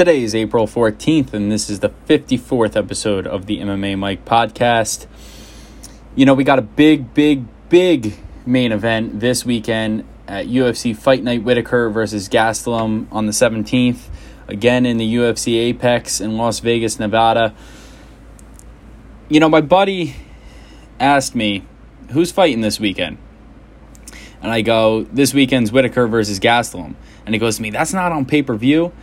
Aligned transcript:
Today 0.00 0.22
is 0.22 0.34
April 0.34 0.66
14th, 0.66 1.34
and 1.34 1.52
this 1.52 1.68
is 1.68 1.80
the 1.80 1.90
54th 2.08 2.74
episode 2.74 3.26
of 3.26 3.44
the 3.44 3.58
MMA 3.58 3.98
Mike 3.98 4.24
podcast. 4.24 5.06
You 6.16 6.24
know, 6.24 6.32
we 6.32 6.42
got 6.42 6.58
a 6.58 6.62
big, 6.62 7.12
big, 7.12 7.44
big 7.68 8.14
main 8.46 8.72
event 8.72 9.20
this 9.20 9.44
weekend 9.44 10.04
at 10.26 10.46
UFC 10.46 10.96
Fight 10.96 11.22
Night 11.22 11.42
Whittaker 11.42 11.90
versus 11.90 12.30
Gastelum 12.30 13.08
on 13.12 13.26
the 13.26 13.32
17th, 13.32 14.08
again 14.48 14.86
in 14.86 14.96
the 14.96 15.16
UFC 15.16 15.58
Apex 15.58 16.18
in 16.18 16.38
Las 16.38 16.60
Vegas, 16.60 16.98
Nevada. 16.98 17.54
You 19.28 19.38
know, 19.38 19.50
my 19.50 19.60
buddy 19.60 20.16
asked 20.98 21.34
me, 21.34 21.62
Who's 22.12 22.32
fighting 22.32 22.62
this 22.62 22.80
weekend? 22.80 23.18
And 24.40 24.50
I 24.50 24.62
go, 24.62 25.02
This 25.12 25.34
weekend's 25.34 25.70
Whittaker 25.70 26.06
versus 26.06 26.40
Gastelum. 26.40 26.94
And 27.26 27.34
he 27.34 27.38
goes 27.38 27.56
to 27.56 27.62
me, 27.62 27.68
That's 27.68 27.92
not 27.92 28.12
on 28.12 28.24
pay 28.24 28.42
per 28.42 28.54
view. 28.54 28.94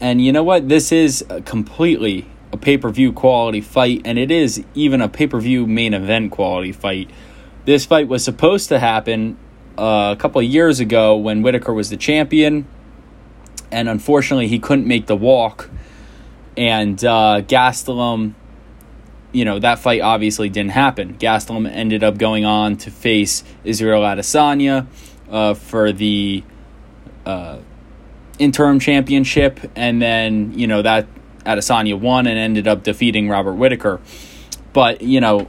And 0.00 0.24
you 0.24 0.32
know 0.32 0.42
what? 0.42 0.68
This 0.68 0.92
is 0.92 1.24
completely 1.44 2.26
a 2.52 2.56
pay 2.56 2.78
per 2.78 2.90
view 2.90 3.12
quality 3.12 3.60
fight, 3.60 4.02
and 4.04 4.18
it 4.18 4.30
is 4.30 4.64
even 4.74 5.00
a 5.00 5.08
pay 5.08 5.26
per 5.26 5.40
view 5.40 5.66
main 5.66 5.94
event 5.94 6.30
quality 6.30 6.72
fight. 6.72 7.10
This 7.64 7.84
fight 7.84 8.08
was 8.08 8.24
supposed 8.24 8.68
to 8.68 8.78
happen 8.78 9.36
uh, 9.76 10.14
a 10.16 10.20
couple 10.20 10.40
of 10.40 10.46
years 10.46 10.80
ago 10.80 11.16
when 11.16 11.42
Whittaker 11.42 11.72
was 11.72 11.90
the 11.90 11.96
champion, 11.96 12.66
and 13.70 13.88
unfortunately, 13.88 14.48
he 14.48 14.58
couldn't 14.58 14.86
make 14.86 15.06
the 15.06 15.16
walk. 15.16 15.70
And 16.56 17.02
uh, 17.04 17.42
Gastelum, 17.42 18.34
you 19.32 19.44
know, 19.44 19.58
that 19.58 19.80
fight 19.80 20.00
obviously 20.00 20.48
didn't 20.48 20.70
happen. 20.72 21.16
Gastelum 21.18 21.68
ended 21.68 22.04
up 22.04 22.18
going 22.18 22.44
on 22.44 22.76
to 22.78 22.90
face 22.90 23.42
Israel 23.64 24.02
Adesanya 24.02 24.86
uh, 25.28 25.54
for 25.54 25.90
the 25.90 26.44
uh, 27.26 27.58
interim 28.38 28.80
championship, 28.80 29.60
and 29.76 30.00
then 30.00 30.58
you 30.58 30.66
know 30.66 30.82
that 30.82 31.06
Adesanya 31.44 31.98
won 31.98 32.26
and 32.26 32.38
ended 32.38 32.66
up 32.66 32.82
defeating 32.82 33.28
Robert 33.28 33.54
Whittaker. 33.54 34.00
But 34.72 35.02
you 35.02 35.20
know, 35.20 35.48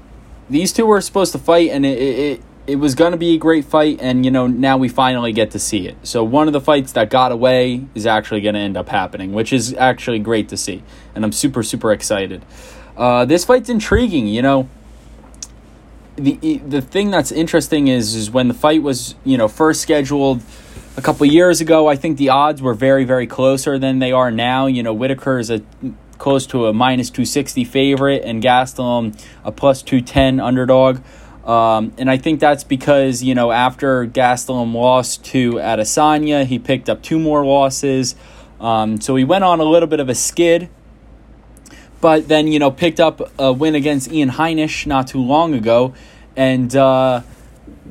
these 0.50 0.74
two 0.74 0.86
were 0.86 1.02
supposed 1.02 1.32
to 1.34 1.40
fight, 1.40 1.70
and 1.72 1.86
it 1.86 1.98
it, 1.98 2.42
it 2.68 2.76
was 2.78 2.96
going 2.96 3.12
to 3.12 3.18
be 3.18 3.36
a 3.36 3.38
great 3.38 3.66
fight, 3.66 4.00
and 4.02 4.26
you 4.26 4.32
know 4.32 4.48
now 4.48 4.78
we 4.78 4.90
finally 4.90 5.32
get 5.32 5.52
to 5.52 5.60
see 5.60 5.88
it. 5.88 5.96
So 6.04 6.24
one 6.24 6.48
of 6.48 6.54
the 6.54 6.62
fights 6.62 6.92
that 6.94 7.10
got 7.10 7.32
away 7.32 7.86
is 7.96 8.06
actually 8.06 8.42
going 8.42 8.56
to 8.56 8.62
end 8.62 8.78
up 8.78 8.90
happening, 8.90 9.34
which 9.34 9.54
is 9.54 9.74
actually 9.74 10.20
great 10.20 10.50
to 10.50 10.58
see, 10.58 10.84
and 11.14 11.24
I'm 11.24 11.32
super 11.32 11.64
super 11.64 11.92
excited. 11.92 12.44
Uh, 12.98 13.26
this 13.26 13.46
fight's 13.46 13.70
intriguing, 13.70 14.28
you 14.28 14.42
know. 14.42 14.70
The 16.18 16.62
the 16.66 16.82
thing 16.82 17.12
that's 17.12 17.32
interesting 17.32 17.90
is 17.90 18.16
is 18.16 18.32
when 18.32 18.48
the 18.48 18.54
fight 18.54 18.82
was 18.82 19.16
you 19.26 19.38
know 19.38 19.50
first 19.50 19.82
scheduled 19.82 20.42
a 20.98 21.02
couple 21.02 21.26
years 21.26 21.62
ago, 21.62 21.88
I 21.88 21.96
think 21.96 22.18
the 22.18 22.30
odds 22.30 22.62
were 22.62 22.74
very, 22.74 23.04
very 23.04 23.28
closer 23.28 23.78
than 23.78 24.00
they 24.00 24.12
are 24.12 24.32
now. 24.32 24.66
You 24.68 24.84
know, 24.84 24.94
Whittaker 24.94 25.40
is 25.40 25.50
a 25.50 25.62
close 26.18 26.48
to 26.48 26.68
a 26.68 26.74
minus 26.74 27.10
260 27.10 27.66
favorite 27.66 28.24
and 28.24 28.42
Gastelum 28.42 29.20
a 29.44 29.52
plus 29.52 29.82
210 29.82 30.40
underdog. 30.40 31.02
Um, 31.46 31.94
and 31.98 32.10
I 32.10 32.18
think 32.18 32.40
that's 32.40 32.64
because, 32.64 33.22
you 33.22 33.36
know, 33.36 33.52
after 33.52 34.08
Gastelum 34.08 34.74
lost 34.74 35.24
to 35.26 35.54
Adesanya, 35.54 36.46
he 36.46 36.58
picked 36.58 36.90
up 36.90 37.04
two 37.04 37.20
more 37.20 37.46
losses. 37.46 38.16
Um, 38.60 39.00
so 39.02 39.16
he 39.16 39.24
went 39.24 39.44
on 39.44 39.60
a 39.60 39.64
little 39.64 39.88
bit 39.88 40.00
of 40.00 40.10
a 40.10 40.16
skid, 40.16 40.70
but 42.02 42.28
then, 42.30 42.48
you 42.48 42.58
know, 42.58 42.72
picked 42.72 43.00
up 43.00 43.32
a 43.38 43.52
win 43.52 43.76
against 43.76 44.12
Ian 44.12 44.32
Heinisch 44.32 44.88
not 44.88 45.08
too 45.08 45.22
long 45.22 45.54
ago. 45.54 45.94
And, 46.36 46.76
uh, 46.76 47.22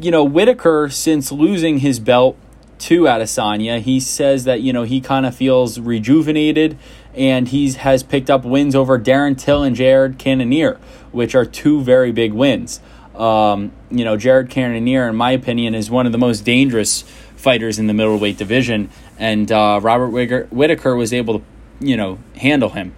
you 0.01 0.11
know, 0.11 0.25
Whittaker, 0.25 0.89
since 0.91 1.31
losing 1.31 1.79
his 1.79 2.01
belt, 2.01 2.37
to 2.79 3.03
Adesanya. 3.03 3.81
He 3.81 4.01
says 4.01 4.45
that, 4.45 4.61
you 4.61 4.73
know, 4.73 4.83
he 4.83 5.01
kind 5.01 5.27
of 5.27 5.35
feels 5.35 5.79
rejuvenated 5.79 6.79
and 7.15 7.49
he 7.49 7.73
has 7.73 8.03
picked 8.03 8.29
up 8.29 8.45
wins 8.45 8.75
over 8.75 8.99
Darren 8.99 9.39
Till 9.39 9.63
and 9.63 9.77
Jared 9.77 10.19
Cannonier, 10.19 10.79
which 11.13 11.35
are 11.35 11.45
two 11.45 11.81
very 11.83 12.13
big 12.13 12.33
wins. 12.33 12.81
Um, 13.15 13.73
you 13.91 14.05
know, 14.05 14.17
Jared 14.17 14.51
Cannonier, 14.51 15.09
in 15.09 15.17
my 15.17 15.31
opinion, 15.31 15.75
is 15.75 15.91
one 15.91 16.07
of 16.07 16.13
the 16.13 16.19
most 16.19 16.45
dangerous 16.45 17.03
fighters 17.37 17.79
in 17.79 17.87
the 17.87 17.95
middleweight 17.95 18.37
division, 18.37 18.91
and 19.19 19.53
uh, 19.53 19.79
Robert 19.83 20.09
Whittaker 20.09 20.97
was 20.97 21.13
able 21.13 21.39
to, 21.39 21.45
you 21.79 21.97
know, 21.97 22.19
handle 22.37 22.71
him. 22.71 22.95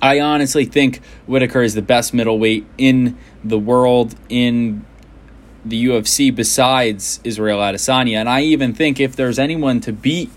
I 0.00 0.20
honestly 0.20 0.64
think 0.64 1.00
Whittaker 1.26 1.62
is 1.62 1.74
the 1.74 1.82
best 1.82 2.14
middleweight 2.14 2.64
in 2.78 3.18
the 3.42 3.58
world 3.58 4.14
in 4.28 4.86
the 5.68 5.86
UFC 5.86 6.34
besides 6.34 7.20
Israel 7.24 7.58
Adesanya. 7.58 8.16
And 8.16 8.28
I 8.28 8.42
even 8.42 8.72
think 8.74 9.00
if 9.00 9.16
there's 9.16 9.38
anyone 9.38 9.80
to 9.80 9.92
beat 9.92 10.30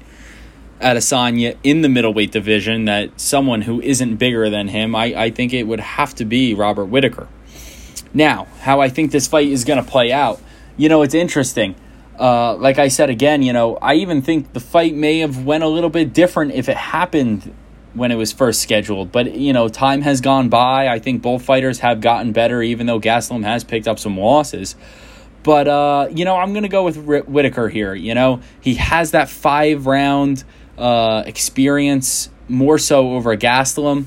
Adesanya 0.81 1.57
in 1.63 1.81
the 1.81 1.90
middleweight 1.90 2.31
division, 2.31 2.85
that 2.85 3.19
someone 3.19 3.62
who 3.62 3.81
isn't 3.81 4.16
bigger 4.16 4.50
than 4.50 4.68
him, 4.69 4.95
I, 4.95 5.06
I 5.16 5.29
think 5.31 5.53
it 5.53 5.63
would 5.63 5.79
have 5.79 6.16
to 6.16 6.25
be 6.25 6.53
Robert 6.53 6.85
Whittaker. 6.85 7.28
Now, 8.13 8.47
how 8.62 8.81
I 8.81 8.89
think 8.89 9.12
this 9.12 9.28
fight 9.28 9.50
is 9.50 9.66
going 9.66 9.84
to 9.84 9.89
play 9.89 10.12
out, 10.12 10.41
you 10.78 10.89
know, 10.89 11.01
it's 11.01 11.13
interesting. 11.13 11.75
Uh, 12.18 12.56
like 12.56 12.79
I 12.79 12.88
said 12.88 13.09
again, 13.09 13.44
you 13.44 13.53
know, 13.53 13.78
I 13.78 13.95
even 13.95 14.22
think 14.22 14.53
the 14.53 14.59
fight 14.59 14.94
may 14.94 15.19
have 15.19 15.45
went 15.45 15.63
a 15.63 15.68
little 15.68 15.89
bit 15.89 16.13
different 16.13 16.53
if 16.53 16.68
it 16.68 16.75
happened 16.75 17.53
when 17.94 18.12
it 18.12 18.16
was 18.16 18.31
first 18.31 18.62
scheduled. 18.62 19.12
But 19.12 19.35
you 19.35 19.53
know, 19.53 19.68
time 19.69 20.01
has 20.01 20.22
gone 20.22 20.50
by. 20.50 20.88
I 20.88 21.00
think 21.00 21.22
both 21.22 21.44
fighters 21.44 21.79
have 21.79 22.01
gotten 22.01 22.31
better, 22.31 22.62
even 22.62 22.88
though 22.88 23.00
Gaslam 23.00 23.44
has 23.44 23.63
picked 23.63 23.88
up 23.88 24.00
some 24.00 24.18
losses. 24.18 24.75
But, 25.44 25.67
uh, 25.67 26.09
you 26.11 26.25
know, 26.25 26.35
I'm 26.35 26.53
to 26.53 26.67
go 26.67 26.83
with 26.83 26.97
Whittaker 26.97 27.69
here. 27.69 27.94
You 27.94 28.13
know, 28.13 28.41
he 28.61 28.75
has 28.75 29.11
that 29.11 29.29
five 29.29 29.85
round 29.85 30.44
uh, 30.77 31.23
experience 31.25 32.29
more 32.47 32.77
so 32.77 33.11
over 33.13 33.35
Gastelum. 33.38 34.05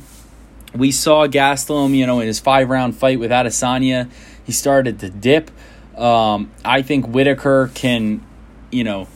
We 0.75 0.91
saw 0.91 1.27
Gastelum, 1.27 1.95
you 1.95 2.07
know, 2.07 2.21
in 2.21 2.27
his 2.27 2.41
five 2.41 2.69
round 2.69 2.97
fight 2.97 3.19
with 3.19 3.31
Adesanya, 3.31 4.11
he 4.45 4.53
started 4.53 5.01
to 5.01 5.11
dip. 5.11 5.51
Um, 5.97 6.51
I 6.65 6.83
think 6.83 7.07
Whittaker 7.07 7.71
can, 7.75 8.27
you 8.71 8.85
know, 8.85 9.09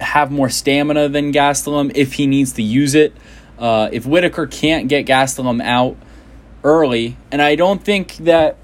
have 0.00 0.30
more 0.30 0.48
stamina 0.48 1.08
than 1.08 1.32
Gastelum 1.32 1.92
if 1.94 2.14
he 2.14 2.26
needs 2.26 2.52
to 2.54 2.62
use 2.62 2.94
it. 2.94 3.14
Uh, 3.58 3.88
if 3.90 4.06
Whittaker 4.06 4.46
can't 4.46 4.88
get 4.88 5.06
Gastelum 5.06 5.62
out 5.62 5.96
early, 6.62 7.16
and 7.32 7.42
I 7.42 7.56
don't 7.56 7.82
think 7.82 8.16
that 8.18 8.56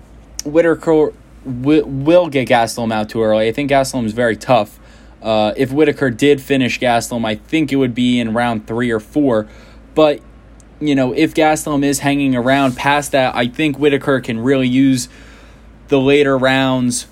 Whittaker 0.44 1.12
will, 1.44 2.28
get 2.28 2.48
Gastelum 2.48 2.92
out 2.92 3.08
too 3.10 3.22
early. 3.22 3.48
I 3.48 3.52
think 3.52 3.70
Gastelum 3.70 4.04
is 4.04 4.12
very 4.12 4.36
tough. 4.36 4.78
Uh, 5.22 5.54
if 5.56 5.72
Whittaker 5.72 6.10
did 6.10 6.40
finish 6.40 6.78
Gastelum, 6.78 7.24
I 7.24 7.36
think 7.36 7.72
it 7.72 7.76
would 7.76 7.94
be 7.94 8.20
in 8.20 8.34
round 8.34 8.66
three 8.66 8.90
or 8.90 9.00
four. 9.00 9.48
But, 9.94 10.20
you 10.80 10.94
know, 10.94 11.12
if 11.14 11.34
Gastelum 11.34 11.84
is 11.84 12.00
hanging 12.00 12.36
around 12.36 12.76
past 12.76 13.12
that, 13.12 13.34
I 13.34 13.46
think 13.46 13.78
Whittaker 13.78 14.20
can 14.20 14.40
really 14.40 14.68
use 14.68 15.08
the 15.88 16.00
later 16.00 16.36
rounds, 16.36 17.06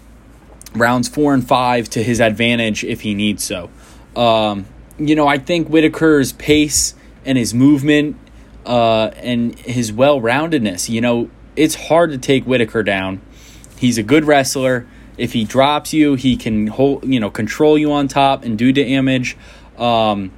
rounds 0.74 1.08
four 1.08 1.32
and 1.32 1.46
five, 1.46 1.88
to 1.90 2.02
his 2.02 2.20
advantage 2.20 2.84
if 2.84 3.02
he 3.02 3.14
needs 3.14 3.44
so. 3.44 3.70
Um, 4.14 4.66
you 4.98 5.14
know, 5.14 5.26
I 5.26 5.38
think 5.38 5.68
Whittaker's 5.68 6.32
pace 6.32 6.94
and 7.24 7.38
his 7.38 7.54
movement 7.54 8.16
uh, 8.66 9.06
and 9.16 9.58
his 9.58 9.92
well 9.92 10.20
roundedness, 10.20 10.88
you 10.88 11.00
know, 11.00 11.30
it's 11.56 11.74
hard 11.74 12.10
to 12.10 12.18
take 12.18 12.44
Whittaker 12.44 12.82
down 12.82 13.20
He's 13.82 13.98
a 13.98 14.04
good 14.04 14.24
wrestler. 14.26 14.86
If 15.18 15.32
he 15.32 15.42
drops 15.42 15.92
you, 15.92 16.14
he 16.14 16.36
can 16.36 16.68
hold, 16.68 17.04
you 17.04 17.18
know, 17.18 17.30
control 17.30 17.76
you 17.76 17.90
on 17.90 18.06
top 18.06 18.44
and 18.44 18.56
do 18.56 18.72
damage. 18.72 19.36
Um, 19.76 20.30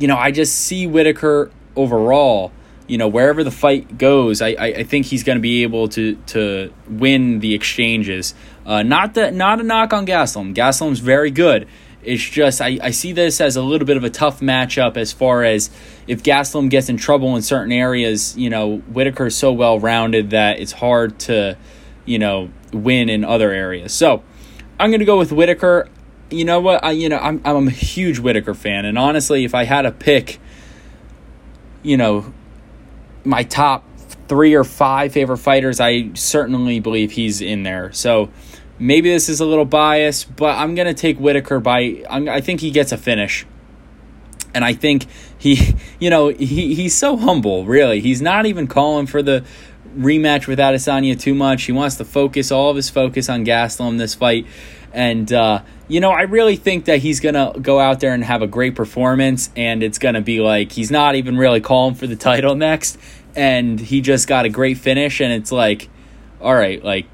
you 0.00 0.08
know, 0.08 0.16
I 0.16 0.32
just 0.32 0.56
see 0.56 0.88
Whittaker 0.88 1.52
overall. 1.76 2.50
You 2.88 2.98
know, 2.98 3.06
wherever 3.06 3.44
the 3.44 3.52
fight 3.52 3.96
goes, 3.96 4.42
I, 4.42 4.48
I, 4.58 4.66
I 4.78 4.82
think 4.82 5.06
he's 5.06 5.22
going 5.22 5.38
to 5.38 5.40
be 5.40 5.62
able 5.62 5.86
to 5.90 6.16
to 6.16 6.72
win 6.88 7.38
the 7.38 7.54
exchanges. 7.54 8.34
Uh, 8.66 8.82
not 8.82 9.14
that 9.14 9.34
not 9.34 9.60
a 9.60 9.62
knock 9.62 9.92
on 9.92 10.04
Gaslam. 10.04 10.52
Gaslam's 10.52 10.98
very 10.98 11.30
good. 11.30 11.68
It's 12.02 12.24
just 12.24 12.60
I, 12.60 12.80
I 12.82 12.90
see 12.90 13.12
this 13.12 13.40
as 13.40 13.54
a 13.54 13.62
little 13.62 13.86
bit 13.86 13.96
of 13.96 14.02
a 14.02 14.10
tough 14.10 14.40
matchup 14.40 14.96
as 14.96 15.12
far 15.12 15.44
as 15.44 15.70
if 16.08 16.24
Gaslam 16.24 16.70
gets 16.70 16.88
in 16.88 16.96
trouble 16.96 17.36
in 17.36 17.42
certain 17.42 17.70
areas. 17.70 18.36
You 18.36 18.50
know, 18.50 18.78
Whittaker 18.78 19.26
is 19.26 19.36
so 19.36 19.52
well 19.52 19.78
rounded 19.78 20.30
that 20.30 20.58
it's 20.58 20.72
hard 20.72 21.20
to 21.20 21.56
you 22.04 22.18
know, 22.18 22.50
win 22.72 23.08
in 23.08 23.24
other 23.24 23.50
areas. 23.50 23.92
So 23.92 24.22
I'm 24.78 24.90
going 24.90 25.00
to 25.00 25.06
go 25.06 25.18
with 25.18 25.32
Whittaker. 25.32 25.88
You 26.30 26.44
know 26.44 26.60
what? 26.60 26.82
I 26.82 26.92
you 26.92 27.08
know 27.08 27.18
I'm 27.18 27.40
I'm 27.44 27.68
a 27.68 27.70
huge 27.70 28.18
Whittaker 28.18 28.54
fan, 28.54 28.84
and 28.84 28.98
honestly, 28.98 29.44
if 29.44 29.54
I 29.54 29.64
had 29.64 29.82
to 29.82 29.92
pick, 29.92 30.40
you 31.82 31.96
know, 31.96 32.32
my 33.24 33.42
top 33.42 33.84
three 34.28 34.54
or 34.54 34.64
five 34.64 35.12
favorite 35.12 35.38
fighters, 35.38 35.78
I 35.78 36.10
certainly 36.14 36.80
believe 36.80 37.12
he's 37.12 37.42
in 37.42 37.64
there. 37.64 37.92
So 37.92 38.30
maybe 38.78 39.10
this 39.10 39.28
is 39.28 39.40
a 39.40 39.44
little 39.44 39.66
biased, 39.66 40.34
but 40.34 40.56
I'm 40.56 40.74
gonna 40.74 40.94
take 40.94 41.18
Whittaker 41.18 41.60
by. 41.60 42.02
I'm, 42.08 42.28
I 42.28 42.40
think 42.40 42.60
he 42.60 42.70
gets 42.70 42.92
a 42.92 42.96
finish, 42.96 43.46
and 44.54 44.64
I 44.64 44.72
think 44.72 45.06
he, 45.38 45.76
you 45.98 46.08
know, 46.08 46.28
he 46.28 46.74
he's 46.74 46.94
so 46.94 47.16
humble. 47.16 47.66
Really, 47.66 48.00
he's 48.00 48.22
not 48.22 48.46
even 48.46 48.66
calling 48.66 49.06
for 49.06 49.22
the 49.22 49.44
rematch 49.96 50.46
with 50.46 50.58
Adesanya 50.58 51.18
too 51.18 51.34
much. 51.34 51.64
He 51.64 51.72
wants 51.72 51.96
to 51.96 52.04
focus 52.04 52.50
all 52.50 52.70
of 52.70 52.76
his 52.76 52.90
focus 52.90 53.28
on 53.28 53.44
Gastelum 53.44 53.98
this 53.98 54.14
fight. 54.14 54.46
And, 54.92 55.32
uh, 55.32 55.62
you 55.88 56.00
know, 56.00 56.10
I 56.10 56.22
really 56.22 56.56
think 56.56 56.84
that 56.86 56.98
he's 56.98 57.20
going 57.20 57.34
to 57.34 57.58
go 57.58 57.80
out 57.80 58.00
there 58.00 58.12
and 58.12 58.22
have 58.24 58.42
a 58.42 58.46
great 58.46 58.74
performance, 58.74 59.50
and 59.56 59.82
it's 59.82 59.98
going 59.98 60.14
to 60.14 60.20
be 60.20 60.40
like 60.40 60.72
he's 60.72 60.90
not 60.90 61.14
even 61.14 61.36
really 61.36 61.60
calling 61.60 61.94
for 61.94 62.06
the 62.06 62.16
title 62.30 62.54
next, 62.54 62.98
and 63.34 63.80
he 63.80 64.00
just 64.00 64.28
got 64.28 64.44
a 64.44 64.48
great 64.48 64.78
finish, 64.78 65.20
and 65.20 65.32
it's 65.32 65.52
like, 65.52 65.88
all 66.40 66.54
right, 66.54 66.82
like, 66.84 67.06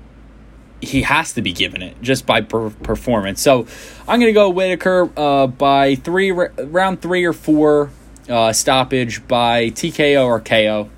he 0.81 1.03
has 1.03 1.33
to 1.33 1.43
be 1.43 1.53
given 1.53 1.83
it 1.83 2.01
just 2.03 2.25
by 2.25 2.41
per- 2.41 2.71
performance. 2.71 3.41
So 3.41 3.67
I'm 4.07 4.21
going 4.21 4.31
to 4.31 4.33
go 4.33 4.49
Whittaker 4.49 5.11
uh, 5.17 5.49
by 5.49 5.97
three, 5.97 6.31
round 6.31 7.03
three 7.03 7.25
or 7.25 7.33
four 7.33 7.91
uh, 8.29 8.53
stoppage 8.53 9.27
by 9.27 9.71
TKO 9.71 10.25
or 10.25 10.41
KO. 10.41 10.89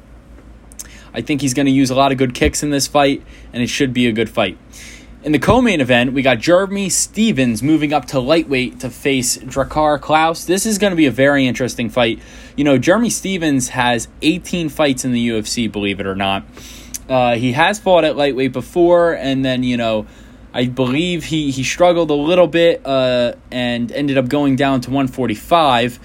I 1.15 1.21
think 1.21 1.41
he's 1.41 1.55
going 1.55 1.67
to 1.67 1.73
use 1.73 1.91
a 1.91 1.95
lot 1.95 2.13
of 2.13 2.19
good 2.19 2.35
kicks 2.35 2.63
in 2.63 2.71
this 2.71 2.87
fight, 2.87 3.23
and 3.53 3.63
it 3.63 3.69
should 3.69 3.93
be 3.93 4.07
a 4.07 4.13
good 4.13 4.29
fight. 4.29 4.59
In 5.23 5.33
the 5.33 5.39
co-main 5.39 5.83
event, 5.83 6.15
we 6.15 6.23
got 6.23 6.39
Jeremy 6.39 6.89
Stephens 6.89 7.63
moving 7.63 7.93
up 7.93 8.07
to 8.07 8.21
lightweight 8.21 8.81
to 8.81 8.89
face 8.89 9.37
Drakkar 9.37 10.01
Klose. 10.01 10.47
This 10.47 10.65
is 10.65 10.79
going 10.79 10.93
to 10.93 10.97
be 10.97 11.05
a 11.05 11.11
very 11.11 11.47
interesting 11.47 11.91
fight. 11.91 12.21
You 12.57 12.65
know, 12.65 12.79
Jeremy 12.79 13.11
Stephens 13.11 13.69
has 13.71 14.09
18 14.23 14.71
fights 14.71 15.05
in 15.05 15.13
the 15.13 15.29
UFC, 15.29 15.71
believe 15.71 16.01
it 16.01 16.07
or 16.07 16.17
not. 16.17 16.45
Uh, 17.07 17.35
he 17.35 17.53
has 17.53 17.79
fought 17.79 18.05
at 18.05 18.17
lightweight 18.17 18.53
before, 18.53 19.13
and 19.13 19.45
then 19.45 19.63
you 19.63 19.77
know, 19.77 20.07
I 20.55 20.67
believe 20.67 21.25
he 21.25 21.51
he 21.51 21.65
struggled 21.65 22.11
a 22.11 22.15
little 22.15 22.47
bit 22.47 22.81
uh, 22.87 23.35
and 23.51 23.93
ended 23.93 24.17
up 24.17 24.29
going 24.29 24.57
down 24.57 24.81
to 24.83 24.91
145 24.91 25.99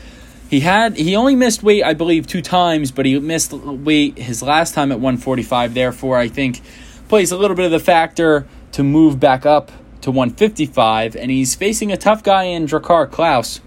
he 0.49 0.59
had 0.59 0.95
he 0.95 1.15
only 1.15 1.35
missed 1.35 1.63
weight, 1.63 1.83
I 1.83 1.93
believe, 1.93 2.27
two 2.27 2.41
times, 2.41 2.91
but 2.91 3.05
he 3.05 3.19
missed 3.19 3.51
weight 3.53 4.17
his 4.17 4.41
last 4.41 4.73
time 4.73 4.91
at 4.91 4.99
145. 4.99 5.73
Therefore, 5.73 6.17
I 6.17 6.27
think 6.27 6.61
plays 7.07 7.31
a 7.31 7.37
little 7.37 7.55
bit 7.55 7.65
of 7.65 7.71
the 7.71 7.79
factor 7.79 8.47
to 8.73 8.83
move 8.83 9.19
back 9.19 9.45
up 9.45 9.71
to 10.01 10.11
155, 10.11 11.15
and 11.15 11.31
he's 11.31 11.55
facing 11.55 11.91
a 11.91 11.97
tough 11.97 12.23
guy 12.23 12.43
in 12.43 12.67
Drakkar 12.67 13.09
Klose. 13.09 13.59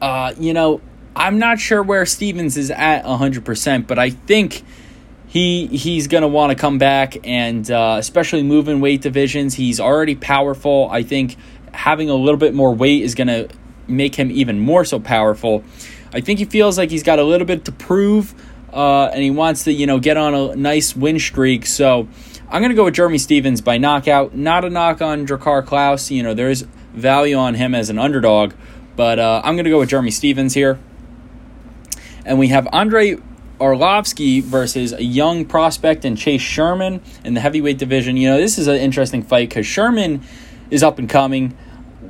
Uh, 0.00 0.32
you 0.38 0.52
know, 0.52 0.80
I'm 1.16 1.38
not 1.38 1.58
sure 1.58 1.82
where 1.82 2.06
Stephens 2.06 2.56
is 2.56 2.70
at 2.70 3.04
100%, 3.04 3.86
but 3.86 3.98
I 3.98 4.10
think 4.10 4.62
he 5.26 5.66
he's 5.66 6.08
going 6.08 6.22
to 6.22 6.28
want 6.28 6.50
to 6.50 6.56
come 6.56 6.78
back 6.78 7.16
and 7.26 7.68
uh, 7.70 7.96
especially 7.98 8.42
move 8.42 8.68
in 8.68 8.80
weight 8.80 9.00
divisions. 9.02 9.54
He's 9.54 9.80
already 9.80 10.14
powerful. 10.14 10.88
I 10.90 11.02
think 11.02 11.36
having 11.72 12.10
a 12.10 12.14
little 12.14 12.38
bit 12.38 12.54
more 12.54 12.74
weight 12.74 13.02
is 13.02 13.14
going 13.14 13.28
to 13.28 13.48
make 13.88 14.14
him 14.14 14.30
even 14.30 14.58
more 14.58 14.84
so 14.84 14.98
powerful. 15.00 15.64
I 16.12 16.20
think 16.20 16.38
he 16.38 16.44
feels 16.44 16.76
like 16.76 16.90
he's 16.90 17.02
got 17.02 17.18
a 17.18 17.24
little 17.24 17.46
bit 17.46 17.64
to 17.66 17.72
prove, 17.72 18.34
uh, 18.72 19.06
and 19.06 19.22
he 19.22 19.30
wants 19.30 19.64
to, 19.64 19.72
you 19.72 19.86
know, 19.86 19.98
get 19.98 20.16
on 20.16 20.34
a 20.34 20.56
nice 20.56 20.94
win 20.94 21.18
streak. 21.18 21.66
So 21.66 22.08
I'm 22.50 22.60
going 22.60 22.70
to 22.70 22.76
go 22.76 22.84
with 22.84 22.94
Jeremy 22.94 23.18
Stephens 23.18 23.60
by 23.60 23.78
knockout. 23.78 24.34
Not 24.34 24.64
a 24.64 24.70
knock 24.70 25.00
on 25.00 25.26
Drakkar 25.26 25.64
Klose. 25.64 26.10
You 26.10 26.22
know, 26.22 26.34
there's 26.34 26.62
value 26.92 27.36
on 27.36 27.54
him 27.54 27.74
as 27.74 27.88
an 27.88 27.98
underdog, 27.98 28.52
but 28.94 29.18
uh, 29.18 29.40
I'm 29.44 29.54
going 29.54 29.64
to 29.64 29.70
go 29.70 29.78
with 29.78 29.88
Jeremy 29.88 30.10
Stephens 30.10 30.54
here. 30.54 30.78
And 32.24 32.38
we 32.38 32.48
have 32.48 32.68
Andrei 32.72 33.16
Arlovsky 33.58 34.42
versus 34.42 34.92
a 34.92 35.02
young 35.02 35.44
prospect 35.44 36.04
and 36.04 36.18
Chase 36.18 36.42
Sherman 36.42 37.00
in 37.24 37.34
the 37.34 37.40
heavyweight 37.40 37.78
division. 37.78 38.16
You 38.16 38.30
know, 38.30 38.36
this 38.36 38.58
is 38.58 38.66
an 38.66 38.76
interesting 38.76 39.22
fight 39.22 39.48
because 39.48 39.66
Sherman 39.66 40.22
is 40.70 40.82
up 40.82 40.98
and 40.98 41.08
coming. 41.08 41.56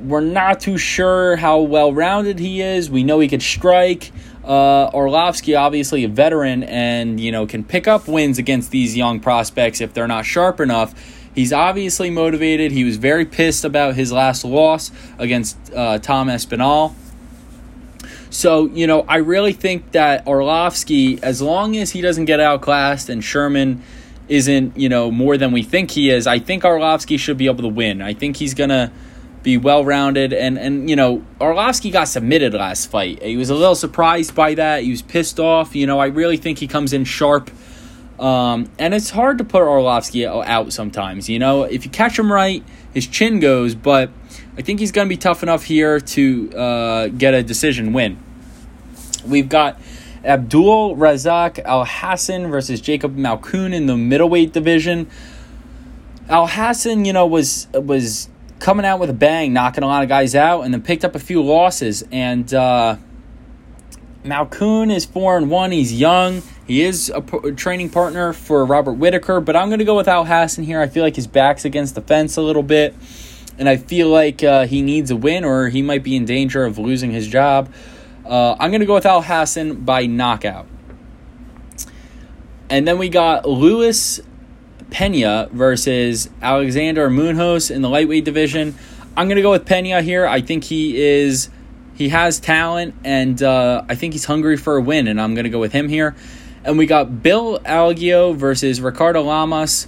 We're 0.03 0.21
not 0.21 0.59
too 0.59 0.77
sure 0.77 1.35
how 1.35 1.59
well 1.59 1.93
rounded 1.93 2.39
he 2.39 2.61
is. 2.61 2.89
We 2.89 3.03
know 3.03 3.19
he 3.19 3.27
could 3.27 3.41
strike. 3.41 4.11
Uh, 4.43 4.91
Arlovsky, 4.91 5.57
obviously 5.57 6.03
a 6.03 6.09
veteran, 6.09 6.63
and 6.63 7.19
you 7.19 7.31
know 7.31 7.47
can 7.47 7.63
pick 7.63 7.87
up 7.87 8.07
wins 8.07 8.37
against 8.37 8.71
these 8.71 8.97
young 8.97 9.19
prospects 9.19 9.79
if 9.79 9.93
they're 9.93 10.07
not 10.07 10.25
sharp 10.25 10.59
enough. 10.59 10.93
He's 11.33 11.53
obviously 11.53 12.09
motivated. 12.09 12.71
He 12.71 12.83
was 12.83 12.97
very 12.97 13.25
pissed 13.25 13.65
about 13.65 13.95
his 13.95 14.11
last 14.11 14.45
loss 14.45 14.91
against 15.17 15.57
uh, 15.73 15.97
Tom 15.99 16.29
Aspinall. 16.29 16.95
So, 18.29 18.65
you 18.67 18.87
know, 18.87 19.05
I 19.07 19.17
really 19.17 19.53
think 19.53 19.91
that 19.91 20.25
Arlovsky, 20.25 21.21
as 21.21 21.41
long 21.41 21.75
as 21.75 21.91
he 21.91 22.01
doesn't 22.01 22.25
get 22.25 22.39
outclassed 22.39 23.09
and 23.09 23.23
Sherman 23.23 23.83
isn't, 24.27 24.77
you 24.77 24.89
know, 24.89 25.11
more 25.11 25.37
than 25.37 25.51
we 25.51 25.63
think 25.63 25.91
he 25.91 26.09
is, 26.09 26.25
I 26.25 26.39
think 26.39 26.63
Arlovsky 26.63 27.19
should 27.19 27.37
be 27.37 27.45
able 27.45 27.61
to 27.63 27.67
win. 27.67 28.01
I 28.01 28.13
think 28.13 28.37
he's 28.37 28.53
going 28.53 28.71
to 28.71 28.91
be 29.43 29.57
well 29.57 29.85
rounded. 29.85 30.33
And, 30.33 30.57
and, 30.57 30.89
you 30.89 30.95
know, 30.95 31.23
Arlovsky 31.39 31.91
got 31.91 32.07
submitted 32.07 32.53
last 32.53 32.89
fight. 32.89 33.21
He 33.21 33.37
was 33.37 33.49
a 33.49 33.55
little 33.55 33.75
surprised 33.75 34.33
by 34.33 34.55
that. 34.55 34.83
He 34.83 34.89
was 34.89 35.01
pissed 35.01 35.39
off. 35.39 35.75
You 35.75 35.85
know, 35.85 35.99
I 35.99 36.07
really 36.07 36.37
think 36.37 36.59
he 36.59 36.67
comes 36.67 36.93
in 36.93 37.03
sharp. 37.03 37.51
Um, 38.19 38.71
and 38.79 38.93
it's 38.93 39.09
hard 39.09 39.37
to 39.39 39.43
put 39.43 39.61
Arlovsky 39.61 40.25
out 40.25 40.71
sometimes. 40.71 41.29
You 41.29 41.39
know, 41.39 41.63
if 41.63 41.83
you 41.83 41.91
catch 41.91 42.17
him 42.17 42.31
right, 42.31 42.63
his 42.93 43.05
chin 43.05 43.39
goes, 43.39 43.75
but 43.75 44.09
I 44.57 44.61
think 44.61 44.79
he's 44.79 44.91
going 44.91 45.07
to 45.07 45.09
be 45.09 45.17
tough 45.17 45.43
enough 45.43 45.63
here 45.63 45.99
to 45.99 46.51
uh, 46.55 47.07
get 47.07 47.33
a 47.33 47.43
decision 47.43 47.91
win. 47.91 48.17
We've 49.25 49.49
got 49.49 49.79
Abdul 50.23 50.95
Razak 50.95 51.63
Alhassan 51.65 52.49
versus 52.49 52.79
Jacob 52.79 53.17
Malkoun 53.17 53.73
in 53.73 53.87
the 53.87 53.97
middleweight 53.97 54.53
division. 54.53 55.09
Alhassan, 56.29 57.05
you 57.05 57.13
know, 57.13 57.25
was 57.25 57.67
was 57.73 58.29
coming 58.63 58.85
out 58.85 58.97
with 58.97 59.09
a 59.09 59.13
bang, 59.13 59.51
knocking 59.51 59.83
a 59.83 59.87
lot 59.87 60.03
of 60.03 60.09
guys 60.09 60.33
out, 60.33 60.61
and 60.61 60.73
then 60.73 60.81
picked 60.81 61.03
up 61.03 61.15
a 61.15 61.19
few 61.19 61.43
losses. 61.43 62.01
And 62.13 62.51
uh, 62.53 62.95
Malkoun 64.23 64.89
is 64.89 65.05
four 65.05 65.37
and 65.37 65.51
one. 65.51 65.71
He's 65.71 65.91
young. 65.91 66.41
He 66.65 66.81
is 66.81 67.11
a, 67.13 67.19
p- 67.19 67.51
training 67.51 67.89
partner 67.89 68.31
for 68.31 68.65
Robert 68.65 68.93
Whittaker, 68.93 69.41
but 69.41 69.57
I'm 69.57 69.67
going 69.67 69.79
to 69.79 69.85
go 69.85 69.97
with 69.97 70.07
Alhassan 70.07 70.63
here. 70.63 70.79
I 70.79 70.87
feel 70.87 71.03
like 71.03 71.17
his 71.17 71.27
back's 71.27 71.65
against 71.65 71.93
the 71.95 72.01
fence 72.01 72.37
a 72.37 72.41
little 72.41 72.63
bit, 72.63 72.95
and 73.57 73.67
I 73.67 73.75
feel 73.75 74.07
like 74.07 74.41
uh, 74.45 74.65
he 74.65 74.81
needs 74.81 75.11
a 75.11 75.17
win, 75.17 75.43
or 75.43 75.67
he 75.67 75.81
might 75.81 76.01
be 76.01 76.15
in 76.15 76.23
danger 76.23 76.63
of 76.63 76.77
losing 76.77 77.11
his 77.11 77.27
job. 77.27 77.69
Uh, 78.25 78.55
I'm 78.57 78.71
going 78.71 78.79
to 78.79 78.87
go 78.87 78.93
with 78.93 79.03
Alhassan 79.03 79.83
by 79.83 80.05
knockout. 80.05 80.67
And 82.69 82.87
then 82.87 82.97
we 82.97 83.09
got 83.09 83.45
Luis 83.45 84.21
Pena 84.93 85.49
versus 85.51 86.29
Alexander 86.39 87.09
Munoz 87.09 87.71
in 87.71 87.81
the 87.81 87.89
lightweight 87.89 88.23
division. 88.23 88.75
I'm 89.17 89.27
going 89.27 89.37
to 89.37 89.41
go 89.41 89.49
with 89.49 89.65
Pena 89.65 90.03
here. 90.03 90.27
I 90.27 90.39
think 90.39 90.63
he 90.63 91.01
is 91.01 91.49
he 91.95 92.09
has 92.09 92.39
talent 92.39 92.93
and 93.03 93.41
uh, 93.41 93.83
I 93.89 93.95
think 93.95 94.13
he's 94.13 94.25
hungry 94.25 94.55
for 94.55 94.77
a 94.77 94.81
win 94.81 95.07
and 95.07 95.19
I'm 95.19 95.33
going 95.33 95.45
to 95.45 95.49
go 95.49 95.59
with 95.59 95.71
him 95.71 95.89
here. 95.89 96.15
And 96.63 96.77
we 96.77 96.85
got 96.85 97.23
Bill 97.23 97.59
Algeo 97.59 98.35
versus 98.35 98.79
Ricardo 98.81 99.23
Lamas. 99.23 99.87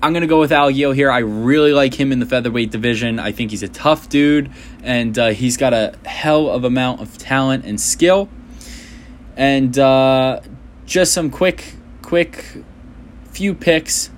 I'm 0.00 0.12
going 0.12 0.22
to 0.22 0.28
go 0.28 0.38
with 0.38 0.52
Algeo 0.52 0.94
here. 0.94 1.10
I 1.10 1.18
really 1.18 1.72
like 1.72 1.94
him 1.94 2.12
in 2.12 2.20
the 2.20 2.26
featherweight 2.26 2.70
division. 2.70 3.18
I 3.18 3.32
think 3.32 3.50
he's 3.50 3.64
a 3.64 3.68
tough 3.68 4.08
dude 4.08 4.50
and 4.84 5.18
uh, 5.18 5.28
he's 5.30 5.56
got 5.56 5.72
a 5.72 5.96
hell 6.04 6.50
of 6.50 6.62
amount 6.62 7.00
of 7.00 7.18
talent 7.18 7.64
and 7.64 7.80
skill. 7.80 8.28
And 9.36 9.76
uh, 9.76 10.40
just 10.86 11.12
some 11.12 11.30
quick 11.30 11.74
quick 12.00 12.62
few 13.32 13.52
picks 13.52 14.10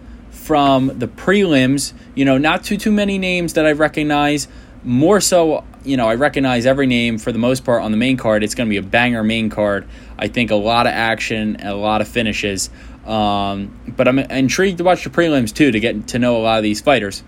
from 0.48 0.86
the 0.98 1.06
prelims. 1.06 1.92
You 2.14 2.24
know, 2.24 2.38
not 2.38 2.64
too 2.64 2.78
too 2.78 2.90
many 2.90 3.18
names 3.18 3.52
that 3.52 3.66
I 3.66 3.72
recognize. 3.72 4.48
More 4.82 5.20
so, 5.20 5.62
you 5.84 5.98
know, 5.98 6.08
I 6.08 6.14
recognize 6.14 6.64
every 6.64 6.86
name 6.86 7.18
for 7.18 7.32
the 7.32 7.38
most 7.38 7.66
part 7.66 7.82
on 7.82 7.90
the 7.90 7.98
main 7.98 8.16
card. 8.16 8.42
It's 8.42 8.54
going 8.54 8.66
to 8.66 8.70
be 8.70 8.78
a 8.78 8.82
banger 8.82 9.22
main 9.22 9.50
card. 9.50 9.86
I 10.18 10.28
think 10.28 10.50
a 10.50 10.54
lot 10.54 10.86
of 10.86 10.92
action 10.94 11.58
a 11.60 11.74
lot 11.74 12.00
of 12.00 12.08
finishes. 12.08 12.70
Um, 13.04 13.78
but 13.86 14.08
I'm 14.08 14.18
intrigued 14.18 14.78
to 14.78 14.84
watch 14.84 15.04
the 15.04 15.10
prelims 15.10 15.54
too 15.54 15.70
to 15.70 15.80
get 15.80 16.08
to 16.08 16.18
know 16.18 16.38
a 16.38 16.42
lot 16.42 16.56
of 16.56 16.62
these 16.62 16.80
fighters. 16.80 17.22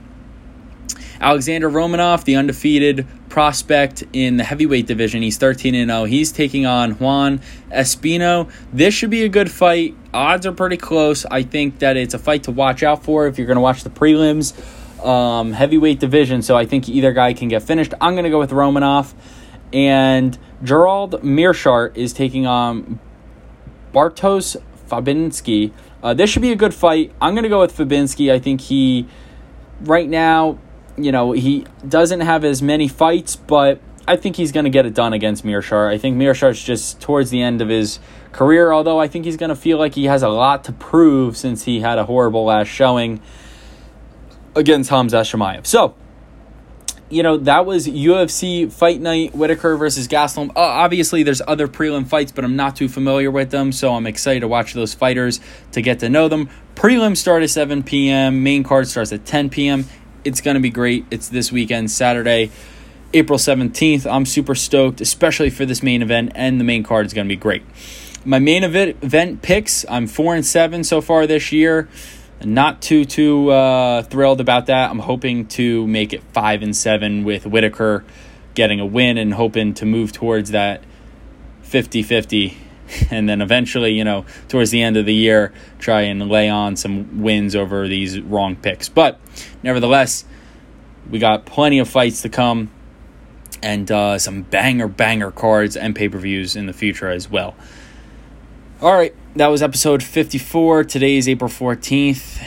Alexander 1.20 1.68
Romanov, 1.68 2.24
the 2.24 2.36
undefeated 2.36 3.06
prospect 3.28 4.02
in 4.12 4.38
the 4.38 4.44
heavyweight 4.44 4.86
division. 4.86 5.22
He's 5.22 5.36
13 5.36 5.74
and 5.74 5.90
0. 5.90 6.04
He's 6.04 6.32
taking 6.32 6.66
on 6.66 6.92
Juan 6.92 7.40
Espino. 7.70 8.50
This 8.72 8.94
should 8.94 9.10
be 9.10 9.24
a 9.24 9.28
good 9.28 9.50
fight. 9.50 9.94
Odds 10.14 10.46
are 10.46 10.52
pretty 10.52 10.76
close. 10.78 11.26
I 11.26 11.42
think 11.42 11.78
that 11.80 11.96
it's 11.96 12.14
a 12.14 12.18
fight 12.18 12.44
to 12.44 12.50
watch 12.50 12.82
out 12.82 13.04
for 13.04 13.26
if 13.26 13.38
you're 13.38 13.46
going 13.46 13.56
to 13.56 13.62
watch 13.62 13.84
the 13.84 13.90
prelims. 13.90 14.54
Um, 15.04 15.52
heavyweight 15.52 15.98
division, 15.98 16.42
so 16.42 16.56
I 16.56 16.66
think 16.66 16.88
either 16.88 17.12
guy 17.12 17.32
can 17.32 17.48
get 17.48 17.62
finished. 17.62 17.94
I'm 18.00 18.14
going 18.14 18.24
to 18.24 18.30
go 18.30 18.38
with 18.38 18.50
Romanov. 18.50 19.14
And 19.72 20.36
Gerald 20.62 21.22
Meerschaert 21.22 21.96
is 21.96 22.12
taking 22.12 22.46
on 22.46 22.98
Bartosz 23.94 24.56
Fabinski. 24.88 25.72
Uh, 26.02 26.14
this 26.14 26.30
should 26.30 26.42
be 26.42 26.52
a 26.52 26.56
good 26.56 26.74
fight. 26.74 27.12
I'm 27.20 27.34
going 27.34 27.44
to 27.44 27.48
go 27.48 27.60
with 27.60 27.76
Fabinski. 27.76 28.32
I 28.32 28.38
think 28.38 28.60
he, 28.60 29.06
right 29.82 30.08
now, 30.08 30.58
you 31.04 31.12
know, 31.12 31.32
he 31.32 31.66
doesn't 31.86 32.20
have 32.20 32.44
as 32.44 32.62
many 32.62 32.88
fights, 32.88 33.36
but 33.36 33.80
I 34.06 34.16
think 34.16 34.36
he's 34.36 34.50
going 34.50 34.64
to 34.64 34.70
get 34.70 34.86
it 34.86 34.94
done 34.94 35.12
against 35.12 35.44
Meerschaert. 35.44 35.88
I 35.88 35.98
think 35.98 36.16
Meerschaert's 36.16 36.62
just 36.62 37.00
towards 37.00 37.30
the 37.30 37.42
end 37.42 37.60
of 37.60 37.68
his 37.68 38.00
career, 38.32 38.72
although 38.72 38.98
I 38.98 39.08
think 39.08 39.24
he's 39.24 39.36
going 39.36 39.50
to 39.50 39.56
feel 39.56 39.78
like 39.78 39.94
he 39.94 40.06
has 40.06 40.22
a 40.22 40.28
lot 40.28 40.64
to 40.64 40.72
prove 40.72 41.36
since 41.36 41.64
he 41.64 41.80
had 41.80 41.98
a 41.98 42.04
horrible 42.04 42.44
last 42.44 42.68
showing 42.68 43.20
against 44.56 44.90
Hamza 44.90 45.18
Chimaev. 45.18 45.66
So, 45.66 45.94
you 47.08 47.22
know, 47.22 47.36
that 47.38 47.66
was 47.66 47.86
UFC 47.86 48.72
Fight 48.72 49.00
Night, 49.00 49.34
Whittaker 49.34 49.76
versus 49.76 50.08
Gastelum. 50.08 50.50
Uh, 50.50 50.60
obviously, 50.60 51.22
there's 51.22 51.42
other 51.46 51.68
prelim 51.68 52.06
fights, 52.06 52.32
but 52.32 52.44
I'm 52.44 52.56
not 52.56 52.76
too 52.76 52.88
familiar 52.88 53.30
with 53.30 53.50
them, 53.50 53.72
so 53.72 53.94
I'm 53.94 54.06
excited 54.06 54.40
to 54.40 54.48
watch 54.48 54.74
those 54.74 54.94
fighters 54.94 55.40
to 55.72 55.82
get 55.82 56.00
to 56.00 56.08
know 56.08 56.28
them. 56.28 56.48
Prelim 56.74 57.16
start 57.16 57.42
at 57.42 57.50
7 57.50 57.82
p.m., 57.82 58.42
main 58.42 58.62
card 58.62 58.88
starts 58.88 59.12
at 59.12 59.24
10 59.24 59.50
p.m 59.50 59.84
It's 60.24 60.40
going 60.40 60.54
to 60.54 60.60
be 60.60 60.70
great. 60.70 61.06
It's 61.10 61.28
this 61.28 61.50
weekend, 61.50 61.90
Saturday, 61.90 62.50
April 63.14 63.38
17th. 63.38 64.10
I'm 64.10 64.26
super 64.26 64.54
stoked, 64.54 65.00
especially 65.00 65.50
for 65.50 65.64
this 65.64 65.82
main 65.82 66.02
event, 66.02 66.32
and 66.34 66.60
the 66.60 66.64
main 66.64 66.82
card 66.82 67.06
is 67.06 67.14
going 67.14 67.26
to 67.26 67.32
be 67.32 67.40
great. 67.40 67.62
My 68.24 68.38
main 68.38 68.64
event, 68.64 69.40
picks, 69.42 69.86
I'm 69.88 70.06
4 70.06 70.36
and 70.36 70.46
7 70.46 70.84
so 70.84 71.00
far 71.00 71.26
this 71.26 71.52
year. 71.52 71.88
Not 72.42 72.80
too 72.80 73.04
too 73.04 73.50
uh, 73.50 74.02
thrilled 74.02 74.40
about 74.40 74.66
that. 74.66 74.90
I'm 74.90 74.98
hoping 74.98 75.46
to 75.48 75.86
make 75.86 76.14
it 76.14 76.22
five 76.32 76.62
and 76.62 76.74
seven 76.74 77.22
with 77.22 77.46
Whittaker 77.46 78.02
getting 78.54 78.80
a 78.80 78.86
win 78.86 79.18
and 79.18 79.34
hoping 79.34 79.74
to 79.74 79.84
move 79.84 80.12
towards 80.12 80.50
that 80.52 80.82
50-50 81.64 82.56
and 83.10 83.28
then 83.28 83.40
eventually, 83.40 83.92
you 83.92 84.04
know, 84.04 84.24
towards 84.48 84.70
the 84.70 84.82
end 84.82 84.96
of 84.96 85.06
the 85.06 85.14
year, 85.14 85.52
try 85.78 86.02
and 86.02 86.28
lay 86.28 86.48
on 86.48 86.76
some 86.76 87.22
wins 87.22 87.54
over 87.54 87.88
these 87.88 88.20
wrong 88.20 88.56
picks. 88.56 88.88
But 88.88 89.18
nevertheless, 89.62 90.24
we 91.10 91.18
got 91.18 91.46
plenty 91.46 91.78
of 91.78 91.88
fights 91.88 92.22
to 92.22 92.28
come 92.28 92.70
and 93.62 93.90
uh, 93.90 94.18
some 94.18 94.42
banger 94.42 94.88
banger 94.88 95.30
cards 95.30 95.76
and 95.76 95.94
pay-per-views 95.94 96.56
in 96.56 96.66
the 96.66 96.72
future 96.72 97.10
as 97.10 97.30
well. 97.30 97.54
All 98.80 98.94
right, 98.94 99.14
that 99.36 99.48
was 99.48 99.62
episode 99.62 100.02
54. 100.02 100.84
Today 100.84 101.16
is 101.16 101.28
April 101.28 101.50
14th. 101.50 102.42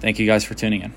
Thank 0.00 0.18
you 0.18 0.26
guys 0.26 0.44
for 0.44 0.54
tuning 0.54 0.82
in. 0.82 0.92